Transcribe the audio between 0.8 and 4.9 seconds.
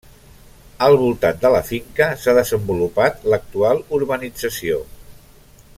Al voltant de la finca s'ha desenvolupat l'actual urbanització.